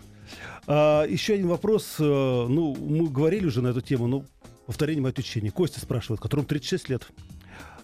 [0.67, 1.95] А, еще один вопрос.
[1.99, 4.25] Э, ну, мы говорили уже на эту тему, но
[4.65, 5.51] повторение мое течение.
[5.51, 7.07] Костя спрашивает, которому 36 лет.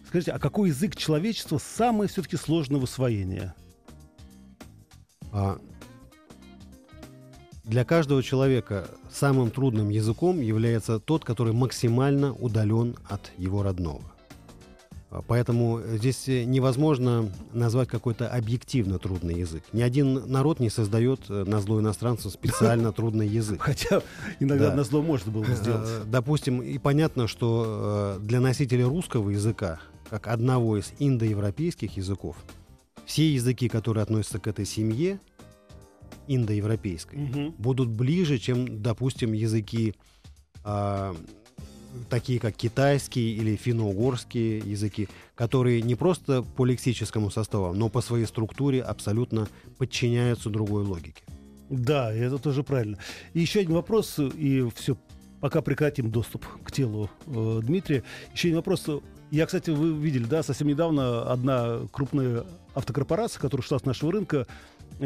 [0.08, 3.54] Скажите, а какой язык человечества самое все-таки сложное в усвоении?
[5.32, 5.60] А,
[7.64, 14.02] для каждого человека самым трудным языком является тот, который максимально удален от его родного.
[15.12, 19.64] А, поэтому здесь невозможно назвать какой-то объективно трудный язык.
[19.74, 23.62] Ни один народ не создает э, на зло иностранцам специально трудный язык.
[23.62, 24.02] Хотя
[24.40, 24.76] иногда да.
[24.78, 25.88] на зло можно было бы сделать.
[25.88, 32.38] Э, допустим, и понятно, что э, для носителя русского языка, как одного из индоевропейских языков,
[33.06, 35.20] все языки, которые относятся к этой семье,
[36.28, 37.56] индоевропейской, угу.
[37.58, 39.94] будут ближе, чем, допустим, языки
[40.64, 41.16] а,
[42.10, 48.26] такие как китайский или финно-угорские языки, которые не просто по лексическому составу, но по своей
[48.26, 51.24] структуре абсолютно подчиняются другой логике.
[51.70, 52.98] Да, это тоже правильно.
[53.34, 54.98] И еще один вопрос, и все,
[55.40, 58.04] пока прекратим доступ к телу э, Дмитрия.
[58.34, 58.88] Еще один вопрос.
[59.32, 62.44] Я, кстати, вы видели, да, совсем недавно одна крупная
[62.76, 64.48] автокорпорация, которая шла с нашего рынка,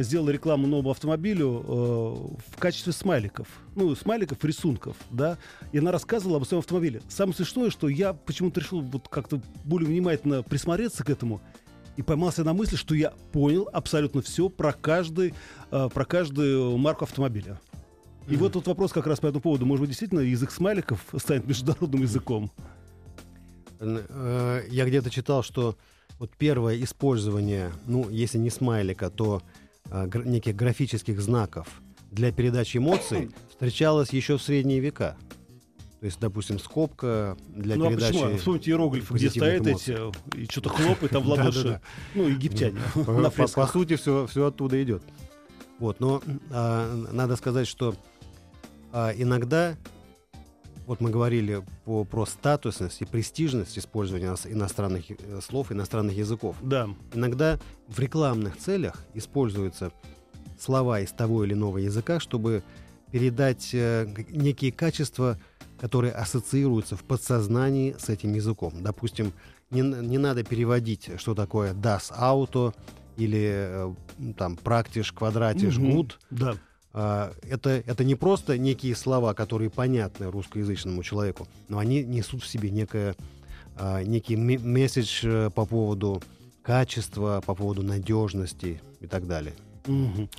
[0.03, 3.47] сделала рекламу новому автомобилю э, в качестве смайликов.
[3.75, 5.37] Ну, смайликов, рисунков, да.
[5.71, 7.01] И она рассказывала об своем автомобиле.
[7.07, 11.41] Самое смешное, что я почему-то решил вот как-то более внимательно присмотреться к этому
[11.97, 15.33] и поймался на мысли, что я понял абсолютно все про каждый,
[15.71, 17.59] э, про каждую марку автомобиля.
[18.27, 18.37] И mm-hmm.
[18.37, 19.65] вот тут вопрос как раз по этому поводу.
[19.65, 22.51] Может быть, действительно язык смайликов станет международным языком?
[23.79, 25.77] Э, я где-то читал, что
[26.19, 29.41] вот первое использование, ну, если не смайлика, то
[29.89, 31.67] а, неких графических знаков
[32.11, 35.17] для передачи эмоций встречалась еще в средние века.
[35.99, 38.17] То есть, допустим, скобка для ну, передачи...
[38.17, 38.37] А почему?
[38.37, 39.97] Вспомните иероглифы, где стоят эти,
[40.37, 41.81] и что-то хлопает там в ладоши.
[42.13, 42.79] Ну, египтяне
[43.55, 45.01] По сути, все оттуда идет.
[45.79, 46.21] Вот, но
[46.51, 47.95] а, надо сказать, что
[48.93, 49.75] иногда
[50.85, 56.55] вот мы говорили по, про статусность и престижность использования иностранных э, слов, иностранных языков.
[56.61, 56.89] Да.
[57.13, 59.91] Иногда в рекламных целях используются
[60.59, 62.63] слова из того или иного языка, чтобы
[63.11, 65.39] передать э, некие качества,
[65.79, 68.73] которые ассоциируются в подсознании с этим языком.
[68.81, 69.33] Допустим,
[69.71, 72.73] не, не надо переводить, что такое das Auto
[73.17, 73.93] или э,
[74.37, 75.85] там практиш, квадратиш, угу.
[75.85, 76.11] good.
[76.29, 76.55] Да
[76.95, 82.71] это, это не просто некие слова, которые понятны русскоязычному человеку, но они несут в себе
[82.71, 83.15] некое,
[83.75, 86.23] а, некий месседж э, по поводу
[86.63, 89.53] качества, по поводу надежности и так далее.
[89.87, 90.29] Угу.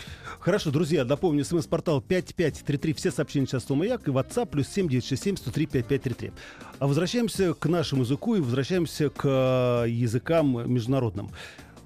[0.40, 6.32] Хорошо, друзья, напомню, смс-портал 5533, все сообщения сейчас Маяк и WhatsApp плюс 7967 103 5533.
[6.78, 11.30] А возвращаемся к нашему языку и возвращаемся к э, языкам международным.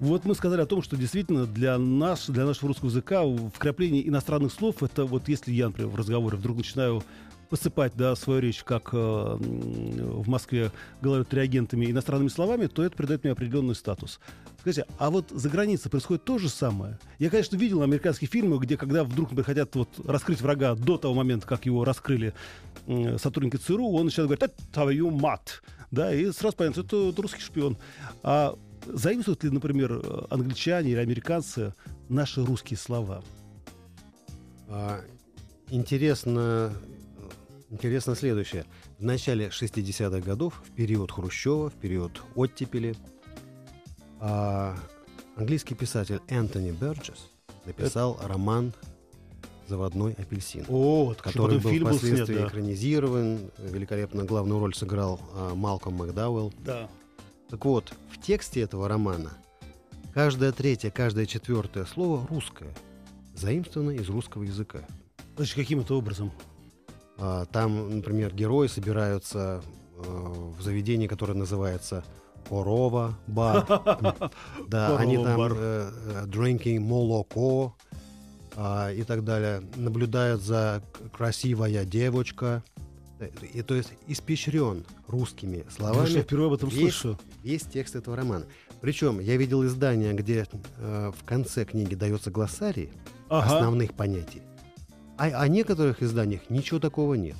[0.01, 3.21] Вот мы сказали о том, что действительно для нас, для нашего русского языка
[3.53, 7.03] вкрапление иностранных слов, это вот если я, например, в разговоре вдруг начинаю
[7.51, 10.71] посыпать да, свою речь, как э, в Москве
[11.03, 14.19] говорят реагентами, иностранными словами, то это придает мне определенный статус.
[14.61, 16.97] Скажите, а вот за границей происходит то же самое?
[17.19, 21.13] Я, конечно, видел американские фильмы, где когда вдруг, например, хотят вот раскрыть врага до того
[21.13, 22.33] момента, как его раскрыли
[22.87, 25.61] э, сотрудники ЦРУ, он начинает говорить «это твою мат»,
[25.91, 27.77] да, и сразу понятно, это, это русский шпион.
[28.23, 31.73] А заимствуют ли, например, англичане или американцы
[32.09, 33.23] наши русские слова?
[34.67, 35.01] А,
[35.69, 36.73] интересно,
[37.69, 38.65] интересно следующее.
[38.99, 42.95] В начале 60-х годов, в период Хрущева, в период оттепели,
[44.19, 44.77] а,
[45.35, 47.29] английский писатель Энтони Берджес
[47.65, 48.73] написал роман
[49.67, 52.47] «Заводной апельсин», О, который был фильм был впоследствии снят, да.
[52.47, 53.51] экранизирован.
[53.57, 56.53] Великолепно главную роль сыграл а, Малком Макдауэлл.
[56.59, 56.89] Да.
[57.51, 59.31] Так вот, в тексте этого романа
[60.13, 62.73] каждое третье, каждое четвертое слово русское,
[63.35, 64.79] заимствовано из русского языка.
[65.35, 66.31] Значит, каким-то образом.
[67.17, 69.61] А, Там, например, герои собираются
[69.97, 70.01] э,
[70.57, 72.05] в заведении, которое называется
[72.47, 73.65] Корова бар.
[74.69, 77.75] Да, они там э, э, drinking молоко
[78.55, 79.61] а, и так далее.
[79.75, 82.63] Наблюдают за красивая девочка.
[83.21, 86.97] Э, И то есть испещрен русскими Я словами впервые об этом Есть.
[86.97, 87.19] слышу.
[87.43, 88.45] весь текст этого романа.
[88.81, 90.45] Причем я видел издание, где
[90.79, 92.89] э, в конце книги дается глоссарий
[93.29, 93.55] Ага.
[93.57, 94.41] основных понятий.
[95.17, 97.37] А о некоторых изданиях ничего такого нет.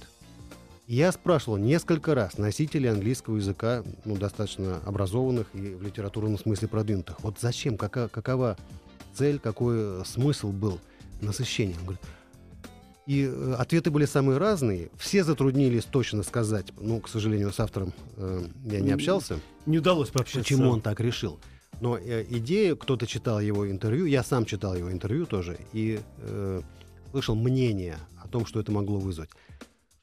[0.87, 7.21] Я спрашивал несколько раз носителей английского языка, ну, достаточно образованных и в литературном смысле продвинутых.
[7.23, 8.57] Вот зачем, кака- какова
[9.15, 10.79] цель, какой э, смысл был
[11.21, 11.75] насыщения?
[11.79, 12.01] Он говорит,
[13.07, 14.89] и э, ответы были самые разные.
[14.97, 16.67] Все затруднились точно сказать.
[16.79, 19.39] Ну, к сожалению, с автором э, я не общался.
[19.65, 20.41] Не удалось пообщаться.
[20.41, 21.39] Почему он так решил?
[21.79, 26.61] Но э, идея, кто-то читал его интервью, я сам читал его интервью тоже, и э,
[27.09, 29.29] слышал мнение о том, что это могло вызвать.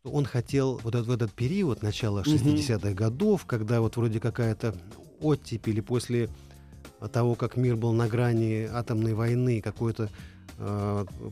[0.05, 2.33] Он хотел вот этот, в этот период, начала Мгм.
[2.33, 4.75] 60-х годов, когда вот вроде какая-то
[5.21, 6.29] оттепель, или после
[7.13, 10.11] того, как мир был на грани атомной войны, какое-то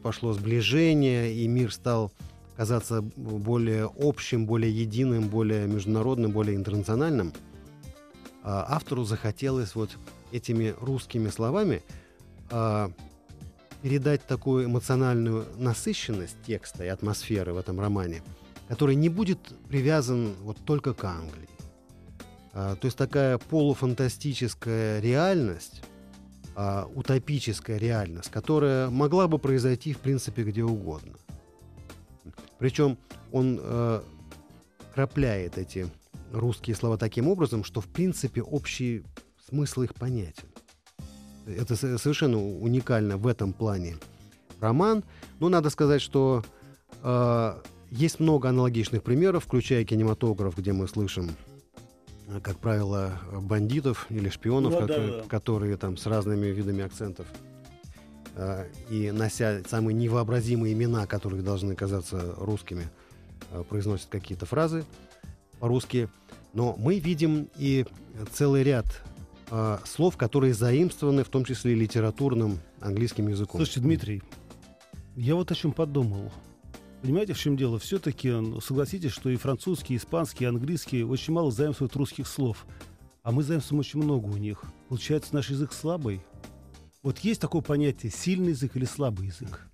[0.03, 2.12] пошло сближение, и мир стал
[2.57, 7.33] казаться более общим, более единым, более международным, более интернациональным,
[8.43, 9.91] а, автору захотелось вот
[10.33, 11.83] этими русскими словами
[12.51, 12.91] а,
[13.83, 18.23] передать такую эмоциональную насыщенность текста и атмосферы в этом романе,
[18.69, 21.49] который не будет привязан вот только к Англии.
[22.53, 25.83] А, то есть такая полуфантастическая реальность,
[26.59, 31.12] а, утопическая реальность, которая могла бы произойти в принципе где угодно.
[32.59, 32.97] Причем
[33.31, 34.01] он э,
[34.95, 35.87] крапляет эти
[36.33, 39.05] русские слова таким образом, что в принципе общий
[39.47, 40.49] смысл их понятен.
[41.47, 43.97] Это со- совершенно уникально в этом плане
[44.59, 45.05] роман.
[45.38, 46.42] Но надо сказать, что
[47.03, 51.31] э, есть много аналогичных примеров, включая кинематограф, где мы слышим,
[52.43, 55.23] как правило, бандитов или шпионов, Ну, как- да, да.
[55.29, 57.27] которые там с разными видами акцентов
[58.35, 62.89] э, и нося самые невообразимые имена, которые должны казаться русскими,
[63.53, 64.85] э, произносят какие-то фразы
[65.61, 66.09] по-русски.
[66.53, 67.87] Но мы видим и
[68.33, 68.87] целый ряд
[69.51, 73.59] э, слов, которые заимствованы, в том числе и литературным английским языком.
[73.59, 74.23] Слушайте, Дмитрий,
[75.15, 76.33] я вот о чем подумал.
[77.07, 77.79] Понимаете, в чем дело?
[77.79, 82.66] Все-таки, согласитесь, что и французский, и испанский, и английский очень мало заимствуют русских слов.
[83.23, 84.64] А мы заимствуем очень много у них.
[84.88, 86.21] Получается, наш язык слабый.
[87.05, 89.69] Вот есть такое понятие сильный язык или слабый язык?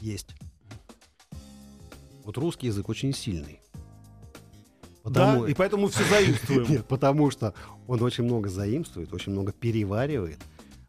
[0.00, 0.34] Есть.
[2.24, 3.60] Вот русский язык очень сильный.
[5.04, 6.64] Да, и поэтому все заимствуем.
[6.70, 7.52] Нет, потому что
[7.86, 10.38] он очень много заимствует, очень много переваривает,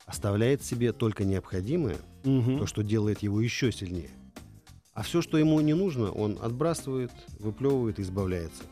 [0.05, 2.59] оставляет себе только необходимое, Мгм.
[2.59, 4.11] то, что делает его еще сильнее.
[4.99, 8.63] А все, что ему не нужно, он отбрасывает, выплевывает и избавляется.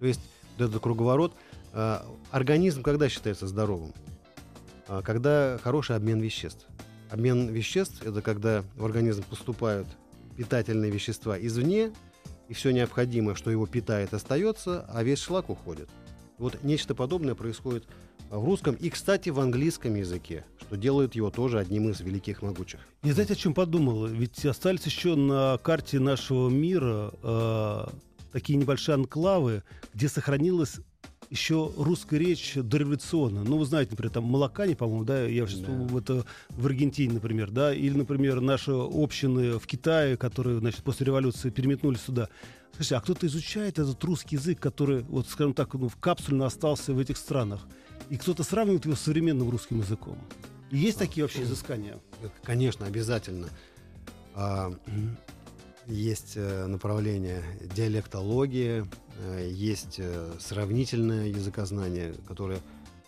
[0.00, 0.20] То есть
[0.58, 1.36] вот этот круговорот.
[1.72, 3.94] а, организм когда считается здоровым?
[4.88, 6.66] А, когда хороший обмен веществ.
[7.10, 9.86] Обмен веществ– это когда в организм поступают
[10.36, 11.92] питательные вещества извне,
[12.48, 15.88] и все необходимое, что его питает, остается, а весь шлак уходит.
[16.38, 17.86] Вот нечто подобное происходит
[18.38, 22.80] в русском и, кстати, в английском языке, что делает его тоже одним из великих могучих.
[23.02, 24.06] Я знаете, о чем подумал?
[24.06, 27.86] Ведь остались еще на карте нашего мира э,
[28.32, 29.62] такие небольшие анклавы,
[29.94, 30.76] где сохранилась
[31.30, 33.44] еще русская речь дореволюционная.
[33.44, 35.98] Ну, вы знаете, например, там Малакани, по-моему, да, я сейчас Да.
[35.98, 41.50] это в Аргентине, например, да, или, например, наши общины в Китае, которые, значит, после революции
[41.50, 42.28] переметнулись сюда.
[42.72, 46.92] Слушайте, а кто-то изучает этот русский язык, который, вот, скажем так, ну, в капсульно остался
[46.92, 47.66] в этих странах,
[48.08, 50.18] и кто-то сравнивает его с современным русским языком.
[50.70, 51.98] И есть такие вообще изыскания?
[52.42, 53.48] Конечно, обязательно.
[54.34, 54.72] А,
[55.86, 57.42] Есть э, направление
[57.74, 58.86] диалектология,
[59.48, 62.60] есть э, сравнительное языкознание, которое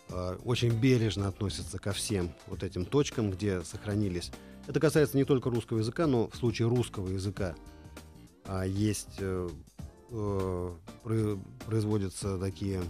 [0.09, 4.31] э, очень бережно относится ко всем вот этим точкам, где сохранились.
[4.67, 7.55] Это касается не только русского языка, но в случае русского языка
[8.45, 9.49] а, есть э,
[10.11, 10.71] э,
[11.03, 12.81] про- производятся такие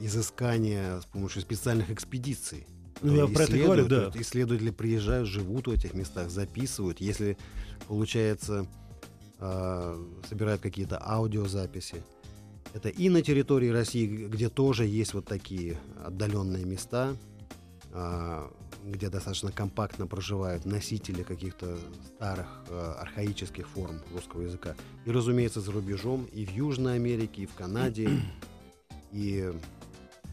[0.00, 2.66] изыскания с помощью специальных экспедиций.
[3.02, 4.10] Ну, я про это говорю, да.
[4.14, 7.00] Исследователи приезжают, живут в этих местах, записывают.
[7.00, 7.36] Если
[7.86, 8.66] получается
[9.38, 12.02] э, собирают какие-то аудиозаписи.
[12.74, 17.16] Это и на территории России, где тоже есть вот такие отдаленные места,
[17.92, 18.48] э,
[18.84, 24.74] где достаточно компактно проживают носители каких-то старых э, архаических форм русского языка.
[25.04, 28.10] И, разумеется, за рубежом, и в Южной Америке, и в Канаде,
[29.12, 29.52] и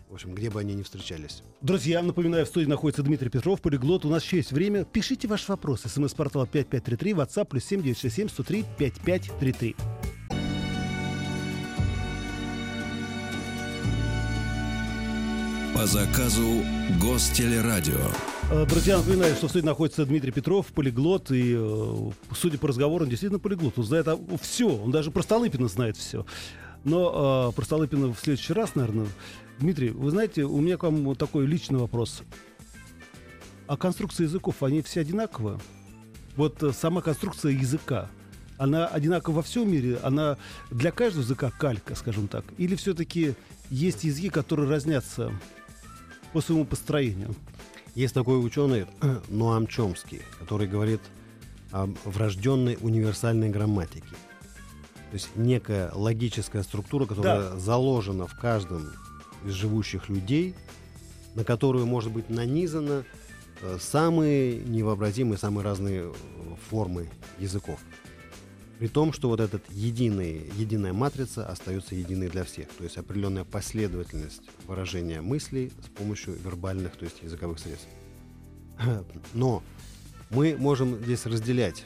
[0.09, 1.43] в общем, где бы они ни встречались.
[1.61, 4.03] Друзья, напоминаю, в студии находится Дмитрий Петров, полиглот.
[4.03, 4.83] У нас еще есть время.
[4.83, 5.83] Пишите ваш вопрос.
[5.83, 9.75] СМС-портал 5533, WhatsApp плюс 7967 103 5533.
[15.81, 16.63] По заказу
[17.01, 18.11] Гостелерадио.
[18.51, 23.05] Э, Друзья, напоминаю, что в студии находится Дмитрий Петров, полиглот, и, э, судя по разговору,
[23.05, 23.79] он действительно полиглот.
[23.79, 24.07] Он знает
[24.43, 26.27] все, он даже про Столыпина знает все.
[26.83, 29.07] Но э, про Столыпина в следующий раз, наверное.
[29.57, 32.21] Дмитрий, вы знаете, у меня к вам такой личный вопрос.
[33.65, 35.57] А конструкции языков, они все одинаковые?
[36.35, 38.07] Вот э, сама конструкция языка,
[38.59, 39.97] она одинакова во всем мире?
[40.03, 40.37] Она
[40.69, 42.45] для каждого языка калька, скажем так?
[42.59, 43.33] Или все-таки
[43.71, 45.31] есть языки, которые разнятся
[46.33, 47.35] по своему построению?
[47.95, 48.85] Есть такой ученый
[49.29, 51.01] Ноам Чомский, который говорит
[51.71, 54.07] о врожденной универсальной грамматике.
[55.11, 57.59] То есть некая логическая структура, которая Да.
[57.59, 58.89] заложена в каждом
[59.45, 60.55] из живущих людей,
[61.35, 63.03] на которую может быть нанизано
[63.61, 66.13] э, самые невообразимые, самые разные э,
[66.69, 67.09] формы
[67.39, 67.79] языков.
[68.81, 72.67] При том, что вот единый, единая матрица остается единой для всех.
[72.69, 77.87] То есть определенная последовательность выражения мыслей с помощью вербальных, то есть языковых средств.
[79.35, 79.61] Но
[80.31, 81.85] мы можем здесь разделять,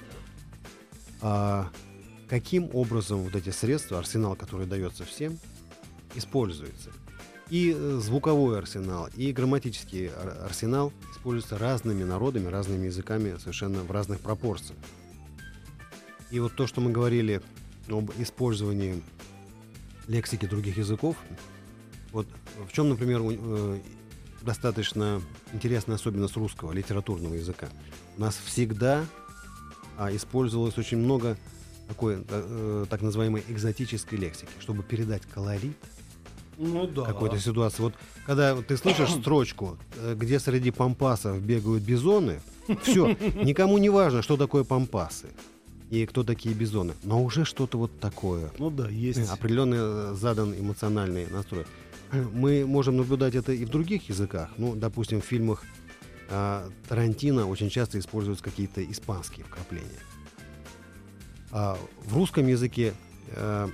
[1.19, 1.69] а,
[2.29, 5.37] каким образом вот эти средства, арсенал, который дается всем,
[6.15, 6.91] используется.
[7.49, 13.91] И э, звуковой арсенал, и грамматический ар- арсенал используются разными народами, разными языками совершенно в
[13.91, 14.79] разных пропорциях.
[16.35, 17.41] И вот то, что мы говорили
[17.87, 19.01] об использовании
[20.09, 21.15] лексики других языков,
[22.11, 22.27] вот
[22.67, 23.79] в чем, например, э,
[24.41, 25.21] достаточно
[25.53, 27.69] интересная особенность русского литературного языка.
[28.17, 29.05] У нас всегда
[29.97, 31.37] а, использовалось очень много
[31.87, 35.77] такой э, так называемой экзотической лексики, чтобы передать колорит
[36.57, 37.05] Ну да.
[37.05, 37.81] какой-то ситуации.
[37.81, 37.93] Вот
[38.25, 42.41] когда ты слышишь строчку, э, где среди пампасов бегают бизоны,
[42.81, 45.29] все, никому не важно, что такое пампасы
[45.89, 48.51] и кто такие бизоны, но уже что-то вот такое.
[48.57, 49.29] Ну да, есть.
[49.29, 51.65] Определенный э, задан эмоциональный настрой.
[52.11, 54.49] Мы можем наблюдать это и в других языках.
[54.57, 55.63] Ну, допустим, в фильмах
[56.29, 59.89] а, Тарантино очень часто используются какие-то испанские вкрапления.
[61.51, 62.93] А в русском языке
[63.27, 63.67] э,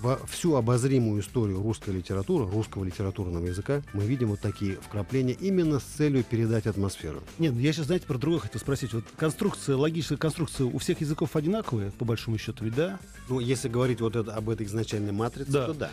[0.00, 5.80] во всю обозримую историю русской литературы, русского литературного языка, мы видим вот такие вкрапления именно
[5.80, 7.22] с целью передать атмосферу.
[7.38, 8.92] Нет, ну я сейчас, знаете, про другое хотел спросить.
[8.92, 12.98] Вот конструкция, логическая конструкция у всех языков одинаковая, по большому счету, ведь да?
[13.28, 15.66] Ну, если говорить вот это, об этой изначальной матрице, Да.
[15.66, 15.90] то да.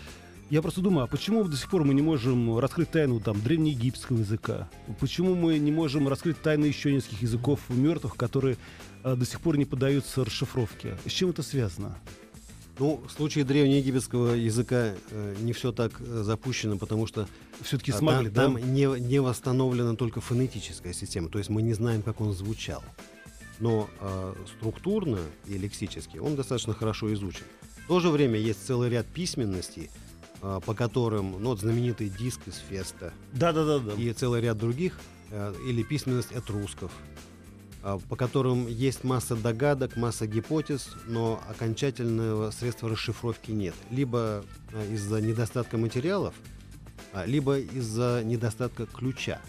[0.49, 4.19] Я просто думаю, а почему до сих пор мы не можем раскрыть тайну там древнеегипетского
[4.19, 4.69] языка?
[4.99, 8.57] Почему мы не можем раскрыть тайны еще нескольких языков мертвых, которые
[9.03, 10.97] э, до сих пор не поддаются расшифровке?
[11.07, 11.97] С чем это связано?
[12.79, 17.27] Ну, в случае древнеегипетского языка э, не все так э, запущено, потому что
[17.61, 18.59] Все-таки а, смогли, там, да?
[18.59, 22.83] там не, не восстановлена только фонетическая система, то есть мы не знаем, как он звучал.
[23.59, 27.45] Но э, структурно и лексически он достаточно хорошо изучен.
[27.83, 29.91] В то же время есть целый ряд письменностей,
[30.41, 33.93] э, по которым, ну, вот знаменитый диск из Феста, Да, да, да, да.
[33.93, 34.99] и целый ряд других,
[35.29, 36.91] э, или письменность этрусков,
[38.09, 43.75] по которым есть масса догадок, масса гипотез, но окончательного средства расшифровки нет.
[43.91, 46.33] Либо э, из-за недостатка материалов,
[47.11, 49.41] а, либо из-за недостатка ключа.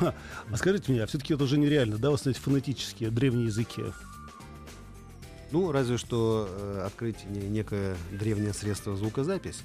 [0.00, 3.82] А скажите мне, а все-таки это уже нереально, да, восстановить фонетические древние языки?
[5.50, 9.64] Ну, разве что э, открыть не- некое древнее средство звукозаписи.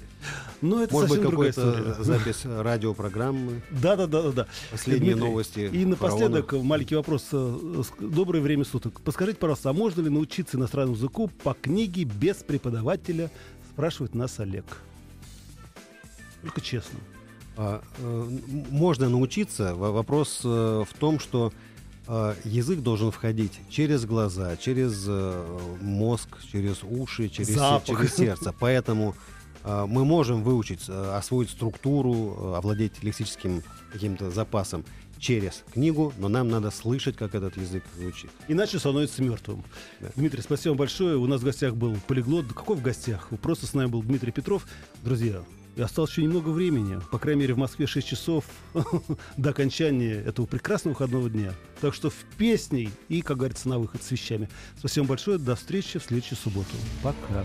[0.64, 5.58] Ну, это Может быть, какая-то запись радиопрограммы, Да, да, да, да, последние Дмитрий, новости.
[5.70, 7.26] И напоследок маленький вопрос.
[7.32, 9.02] э, Доброе время суток.
[9.02, 13.30] Подскажите, пожалуйста, а можно ли научиться иностранному языку по книге без преподавателя?
[13.74, 14.64] Спрашивает нас Олег.
[16.40, 16.98] Только честно.
[17.58, 18.28] А, э,
[18.70, 19.74] Можно научиться.
[19.74, 21.52] Во- Вопрос э, в том, что
[22.44, 25.08] язык должен входить через глаза, через
[25.80, 27.86] мозг, через уши, через, Запах.
[27.98, 28.54] через сердце.
[28.58, 29.14] Поэтому
[29.64, 33.62] мы можем выучить, э, освоить структуру, э, овладеть лексическим
[33.92, 34.84] каким-то запасом
[35.18, 38.30] через книгу, но нам надо слышать, как этот язык звучит.
[38.48, 39.64] Иначе становится мертвым.
[40.00, 40.08] Да.
[40.16, 41.16] Дмитрий, спасибо вам большое.
[41.16, 42.48] У нас в гостях был полиглот.
[42.48, 43.28] Да Какой в гостях?
[43.40, 44.66] Просто с нами был Дмитрий Петров.
[45.02, 45.42] Друзья,
[45.76, 47.00] И осталось еще немного времени.
[47.10, 48.44] По крайней мере, в Москве 6 часов
[49.36, 51.52] до окончания этого прекрасного выходного дня.
[51.80, 54.48] Так что в песней и, как говорится, на выход с вещами.
[54.78, 55.38] Спасибо большое.
[55.38, 56.74] До встречи в следующую субботу.
[57.02, 57.44] Пока.